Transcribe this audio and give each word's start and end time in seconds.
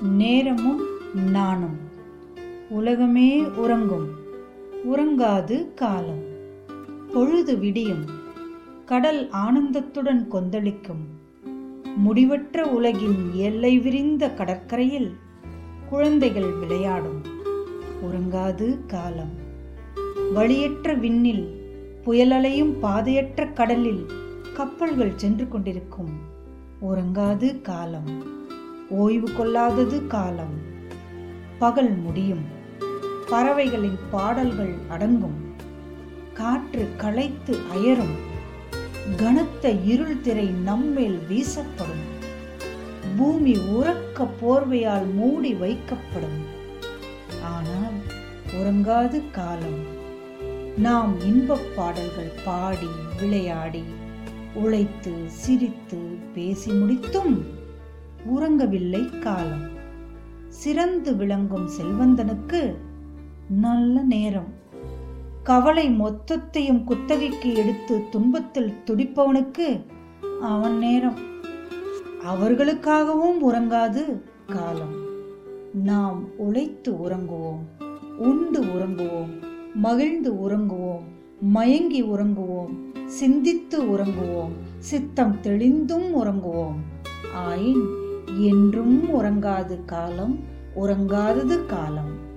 நேரமும் 0.00 0.82
நானும் 1.14 1.76
உலகமே 2.68 3.44
உறங்கும். 3.44 4.08
உறங்காது 4.92 5.74
காலம். 5.74 6.22
பொழுது 7.12 7.58
விடியும். 7.58 8.04
கடல் 8.84 9.30
ஆனந்தத்துடன் 9.30 10.28
கொந்தளிக்கும். 10.28 11.06
முடிவற்ற 11.96 12.62
உலகின் 12.62 13.32
எல்லை 13.32 13.78
விரிந்த 13.78 14.30
கடற்கரையில் 14.30 15.16
குழந்தைகள் 15.88 16.52
விளையாடும். 16.52 17.22
உறங்காது 18.02 18.86
காலம். 18.86 19.32
வழியற்ற 20.34 20.98
விண்ணில் 20.98 21.64
புயலலையும் 22.04 22.74
பாதையற்ற 22.82 23.52
கடலில் 23.52 24.06
கப்பல்கள் 24.54 25.16
சென்று 25.16 25.48
கொண்டிருக்கும். 25.48 26.18
உறங்காது 26.82 27.60
காலம். 27.60 28.34
ஓய்வு 28.96 29.32
கொள்ளாதது 29.32 30.06
காலம். 30.06 30.60
பகல் 31.58 31.96
முடியும். 31.96 32.44
பறவைகளின் 33.30 33.98
பாடல்கள் 34.10 34.74
அடங்கும். 34.88 35.54
காற்று 36.32 36.88
களைத்து 36.96 37.58
அயரும். 37.74 38.16
கனத்த 39.16 39.70
இருள் 39.70 40.20
திரை 40.20 40.44
நம்மேல் 40.44 41.18
வீசப்படும். 41.30 42.04
பூமி 43.16 43.52
உறக்க 43.52 44.28
போர்வையால் 44.42 45.14
மூடி 45.14 45.54
வைக்கப்படும். 45.54 46.40
ஆனால் 47.44 48.00
உறங்காது 48.50 49.30
காலம். 49.30 49.84
நாம் 50.76 51.20
இன்பப் 51.20 51.76
பாடல்கள் 51.76 52.32
பாடி 52.44 52.86
விளையாடி 53.20 53.84
உழைத்து 54.54 55.12
சிரித்து 55.26 55.98
பேசி 56.34 56.72
முடித்தும் 56.72 57.64
உறங்கவில்லை 58.26 59.18
காலம். 59.18 59.74
சிறந்து 60.48 61.16
விளங்கும் 61.16 61.68
செல்வந்தனுக்கு 61.68 62.74
நல்ல 63.48 64.02
நேரம். 64.02 64.52
கவலை 65.42 65.88
மொத்தத்தையும் 65.88 66.84
குத்தகைக்கு 66.84 67.54
எடுத்து 67.54 68.02
துன்பத்தில் 68.10 68.72
துடிப்பவனுக்கு 68.84 69.80
அவன் 70.40 70.78
நேரம். 70.78 71.18
அவர்களுக்காகவும் 72.26 73.38
உறங்காது 73.40 74.20
காலம். 74.46 75.04
நாம் 75.72 76.24
உழைத்து 76.36 76.92
உறங்குவோம் 76.92 77.58
உண்டு 78.18 78.62
உறங்குவோம் 78.62 79.30
மகிழ்ந்து 79.74 80.32
உறங்குவோம் 80.32 81.02
மயங்கி 81.40 82.02
உறங்குவோம் 82.02 82.74
சிந்தித்து 83.06 83.82
உறங்குவோம் 83.82 84.52
சித்தம் 84.78 85.36
தெளிந்தும் 85.42 86.08
உறங்குவோம். 86.22 86.76
ஆயின் 87.48 88.04
என்றும் 88.34 89.22
உறங்காது 89.22 89.84
காலம் 89.84 90.38
உறங்காதது 90.76 91.66
காலம். 91.66 92.34